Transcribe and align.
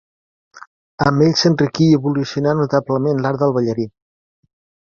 Amb 1.09 1.25
ell 1.25 1.35
s'enriquí 1.41 1.89
i 1.89 1.99
evolucionà 1.99 2.57
notablement 2.63 3.23
l'art 3.27 3.45
del 3.45 3.55
ballarí. 3.59 3.91